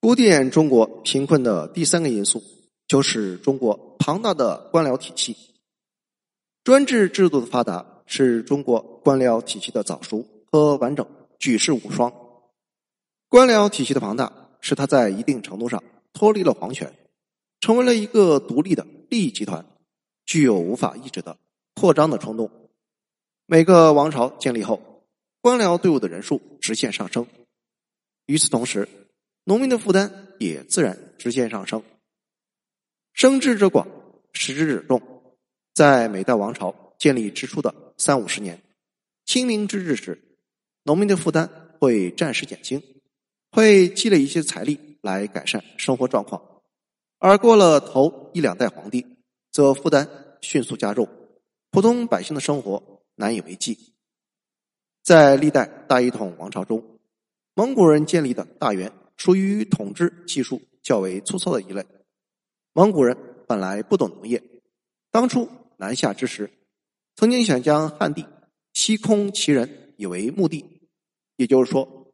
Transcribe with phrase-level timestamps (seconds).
[0.00, 2.40] 古典中国贫困的第三个因素，
[2.86, 5.36] 就是中国庞大的官僚体系。
[6.62, 11.04] 专制制度的发达，是中国官僚体系的早熟和完整
[11.40, 12.12] 举世无双。
[13.28, 15.82] 官僚体系的庞大，使它在一定程度上
[16.12, 16.94] 脱离了皇权，
[17.60, 19.66] 成为了一个独立的利益集团，
[20.24, 21.36] 具有无法抑制的
[21.74, 22.48] 扩张的冲动。
[23.46, 24.80] 每个王朝建立后，
[25.40, 27.26] 官僚队伍的人数直线上升。
[28.26, 28.88] 与此同时，
[29.48, 31.82] 农民的负担也自然直线上升。
[33.14, 33.88] 生之者广，
[34.34, 35.00] 食之者众。
[35.72, 38.62] 在每代王朝建立之初的三五十年，
[39.24, 40.22] 清明之治时，
[40.82, 41.48] 农民的负担
[41.78, 42.82] 会暂时减轻，
[43.50, 46.38] 会积累一些财力来改善生活状况；
[47.18, 49.06] 而过了头一两代皇帝，
[49.50, 50.06] 则负担
[50.42, 51.08] 迅速加重，
[51.70, 53.94] 普通百姓的生活难以为继。
[55.02, 56.84] 在历代大一统王朝中，
[57.54, 58.92] 蒙古人建立的大元。
[59.18, 61.84] 属于统治技术较为粗糙的一类。
[62.72, 63.14] 蒙古人
[63.46, 64.42] 本来不懂农业，
[65.10, 66.50] 当初南下之时，
[67.16, 68.24] 曾经想将汉地
[68.72, 70.64] 西空其人以为墓地，
[71.36, 72.12] 也就是说，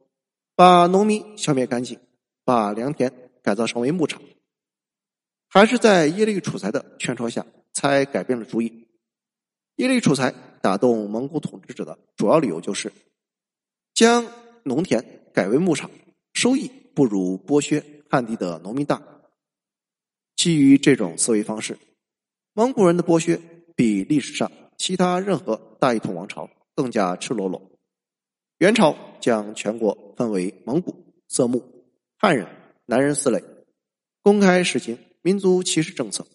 [0.56, 2.00] 把农民消灭干净，
[2.44, 4.22] 把良田改造成为牧场。
[5.48, 8.89] 还是在耶律楚材的劝说下，才改变了主意。
[9.77, 12.91] 耶律楚材打动蒙古统治者的主要理由就是，
[13.92, 14.27] 将
[14.62, 15.91] 农田改为牧场，
[16.33, 16.70] 收益。
[16.95, 19.03] 不如剥削汉地的农民大。
[20.37, 21.78] 基于这种思维方式，
[22.53, 23.41] 蒙古人的剥削
[23.75, 27.70] 比历史上其他任何大一统王朝更加赤裸裸。
[28.59, 30.95] 元朝将全国分为蒙古、
[31.28, 31.62] 色目、
[32.17, 32.47] 汉人、
[32.86, 33.42] 南人四类，
[34.23, 36.27] 公开实行民族歧视政策。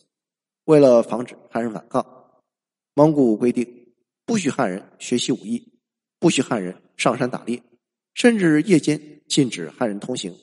[0.65, 2.05] 为了防止汉人反抗，
[2.93, 3.93] 蒙古规定
[4.25, 5.73] 不许汉人学习武艺，
[6.19, 7.61] 不许汉人上山打猎，
[8.13, 10.35] 甚至夜间禁止汉人通行。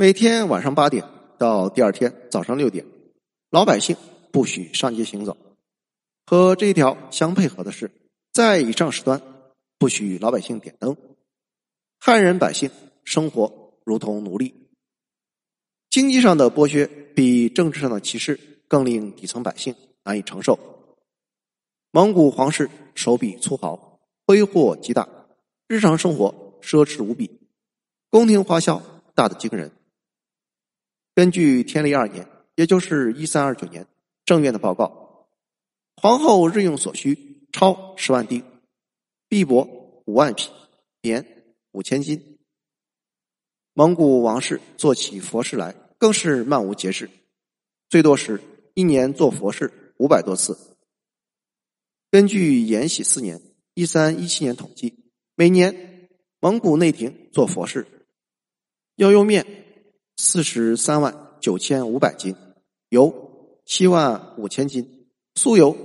[0.00, 1.04] 每天晚上八点
[1.38, 2.86] 到第二天早上六点，
[3.50, 3.96] 老百姓
[4.30, 5.36] 不许上街行走。
[6.24, 7.90] 和这一条相配合的是，
[8.32, 9.20] 在以上时段
[9.76, 10.96] 不许老百姓点灯。
[11.98, 12.70] 汉人百姓
[13.02, 14.68] 生活如同奴隶。
[15.90, 18.38] 经济上的剥削比政治上的歧视
[18.68, 20.60] 更令底层百姓难以承受。
[21.90, 23.98] 蒙古皇室手笔粗豪，
[24.28, 25.08] 挥霍极大，
[25.66, 27.40] 日常生活奢侈无比，
[28.10, 28.80] 宫廷花销
[29.16, 29.72] 大的惊人。
[31.18, 33.88] 根据天历二年，也就是一三二九年
[34.24, 35.26] 正月的报告，
[35.96, 38.44] 皇后日用所需超十万锭，
[39.28, 39.68] 币帛
[40.06, 40.48] 五万匹，
[41.00, 41.26] 棉
[41.72, 42.38] 五千斤。
[43.74, 47.10] 蒙古王室做起佛事来更是漫无节制，
[47.88, 48.40] 最多时
[48.74, 50.56] 一年做佛事五百多次。
[52.12, 53.42] 根据延禧四年
[53.74, 54.94] （一三一七年）统计，
[55.34, 57.88] 每年蒙古内廷做佛事
[58.94, 59.64] 要用面。
[60.20, 62.34] 四十三万九千五百斤，
[62.88, 65.06] 油七万五千斤，
[65.36, 65.76] 酥油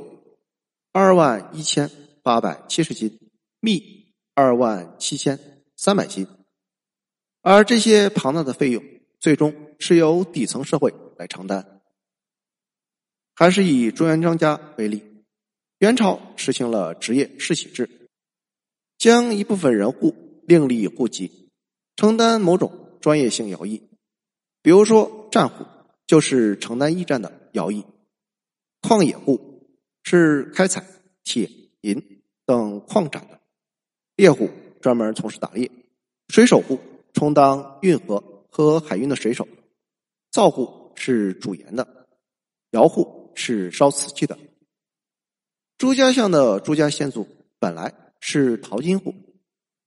[0.92, 1.90] 二万一千
[2.24, 3.20] 八百七十斤，
[3.60, 5.40] 蜜二万七千
[5.78, 6.28] 三百斤。
[7.42, 8.84] 而这些庞大的费用，
[9.20, 11.82] 最终是由底层社会来承担。
[13.36, 15.24] 还是以朱元璋家为例，
[15.78, 18.10] 元朝实行了职业世袭制，
[18.98, 21.52] 将一部分人户另立户籍，
[21.96, 23.90] 承担某种专业性徭役。
[24.64, 25.66] 比如说，战户
[26.08, 27.84] 就是承担驿站的徭役；
[28.82, 29.68] 矿冶户
[30.04, 30.84] 是开采
[31.26, 31.52] 铁、
[31.82, 32.02] 银
[32.46, 33.38] 等矿产的；
[34.16, 35.70] 猎户专门从事打猎；
[36.30, 36.80] 水手户
[37.14, 39.44] 充当运河和海运的水手；
[40.32, 41.86] 造户是煮盐的；
[42.72, 44.40] 窑户是烧瓷器的。
[45.78, 47.28] 朱家巷的朱家先祖
[47.60, 49.14] 本来是淘金户，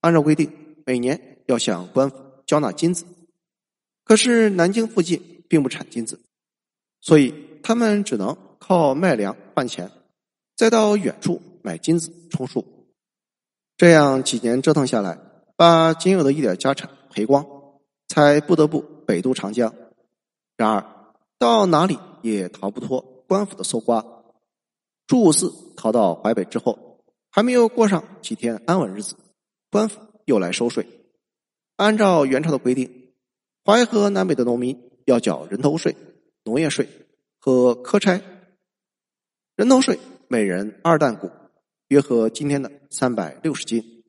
[0.02, 0.52] 按照规定，
[0.84, 3.06] 每年要向官府交纳金子。
[4.06, 6.20] 可是南京附近并不产金子，
[7.00, 9.90] 所以他们只能靠卖粮换钱，
[10.54, 12.64] 再到远处买金子充数。
[13.76, 15.18] 这样几年折腾下来，
[15.56, 17.44] 把仅有的一点家产赔光，
[18.06, 19.74] 才不得不北渡长江。
[20.56, 20.86] 然而
[21.36, 24.06] 到哪里也逃不脱官府的搜刮。
[25.08, 29.16] 朱五四逃到淮北之后，还没有过上几天安稳日子，
[29.68, 30.86] 官府又来收税。
[31.74, 32.95] 按照元朝的规定。
[33.66, 35.96] 淮河南北的农民要缴人头税、
[36.44, 36.88] 农业税
[37.40, 38.22] 和科差。
[39.56, 39.98] 人头税
[40.28, 41.32] 每人二担谷，
[41.88, 44.04] 约合今天的三百六十斤。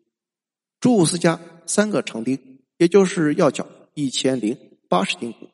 [0.80, 4.56] 朱五四家三个成丁，也就是要缴一千零
[4.88, 5.48] 八十斤谷。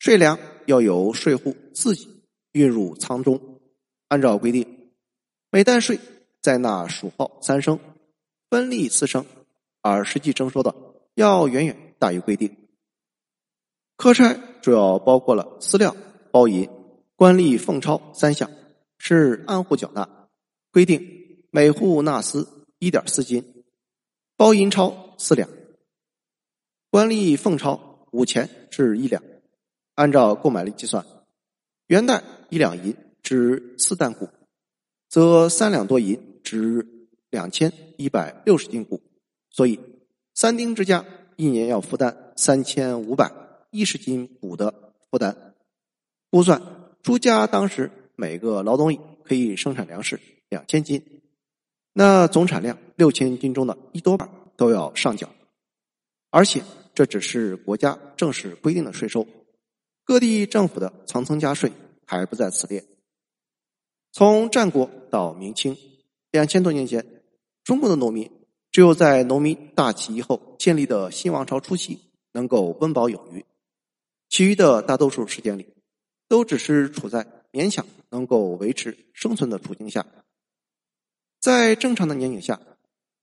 [0.00, 3.60] 税粮要由税户自己运入仓中，
[4.08, 4.90] 按照规定，
[5.52, 6.00] 每担税
[6.42, 7.78] 在纳数号三升，
[8.50, 9.24] 分利四升，
[9.80, 10.74] 而实际征收的
[11.14, 12.56] 要远远大于规定。
[14.00, 15.94] 科差主要包括了饲料、
[16.32, 16.66] 包银、
[17.16, 18.50] 官吏俸钞三项，
[18.96, 20.08] 是按户缴纳，
[20.72, 22.48] 规定每户纳私
[22.78, 23.62] 一点四斤，
[24.38, 25.50] 包银钞四两，
[26.90, 29.22] 官吏俸钞五钱至一两，
[29.96, 31.04] 按照购买力计算，
[31.88, 34.30] 元代一两银值四担谷，
[35.10, 36.86] 则三两多银值
[37.28, 39.02] 两千一百六十斤谷，
[39.50, 39.78] 所以
[40.32, 41.04] 三丁之家
[41.36, 43.49] 一年要负担三千五百。
[43.70, 45.54] 一十斤谷的负担，
[46.30, 46.60] 估算
[47.02, 51.22] 朱家当时每个劳动力可以生产粮食两千斤，
[51.92, 55.30] 那总产量六千斤中的一多半都要上缴，
[56.30, 56.62] 而且
[56.94, 59.26] 这只是国家正式规定的税收，
[60.04, 61.72] 各地政府的层层加税
[62.06, 62.84] 还不在此列。
[64.12, 65.76] 从战国到明清
[66.32, 67.06] 两千多年间，
[67.62, 68.28] 中国的农民
[68.72, 71.98] 只有在农民大起义后建立的新王朝初期
[72.32, 73.44] 能够温饱有余。
[74.30, 75.66] 其余的大多数时间里，
[76.28, 80.06] 都只是处在勉强能够维持生存的处境下。
[81.40, 82.60] 在正常的年景下，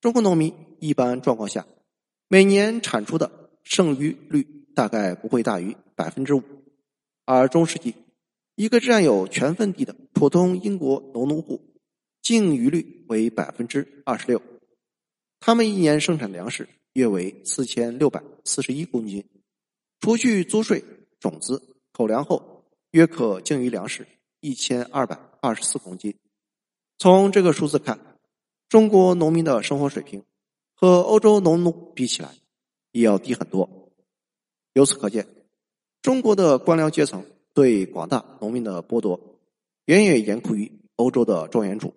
[0.01, 1.65] 中国农民一般状况下，
[2.27, 6.44] 每年产出的剩余率大概不会大于百分之五。
[7.24, 7.95] 而中世纪，
[8.56, 11.74] 一个占有全份地的普通英国农奴户，
[12.21, 14.42] 净余率为百分之二十六，
[15.39, 19.24] 他们一年生产粮食约为四千六百四十一公斤，
[20.01, 20.83] 除去租税。
[21.19, 24.08] 种子口粮后，约可净余粮食
[24.40, 26.16] 一千二百二十四公斤。
[26.98, 28.00] 从这个数字看，
[28.69, 30.24] 中国农民的生活水平
[30.74, 32.30] 和欧洲农奴比起来，
[32.92, 33.92] 也要低很多。
[34.74, 35.28] 由此可见，
[36.02, 39.19] 中国的官僚阶层对广大农民的剥夺，
[39.86, 41.94] 远远严酷于欧洲的庄园主。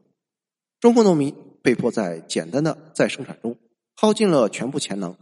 [0.80, 3.58] 中国农民被迫在简单的再生产中
[3.94, 5.14] 耗尽了全部潜能，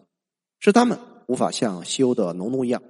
[0.61, 2.81] 使他们无法像西欧的农奴一样。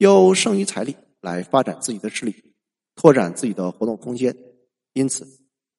[0.00, 2.54] 有剩余财力来发展自己的势力，
[2.94, 4.34] 拓展自己的活动空间，
[4.94, 5.28] 因此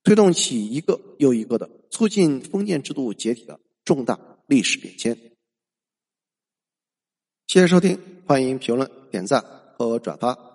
[0.04, 5.18] 推动起一个又一个的促进封建制度解体的重大历史变迁。
[7.48, 9.44] 谢谢收听，欢迎评论、点赞
[9.76, 10.51] 和转发。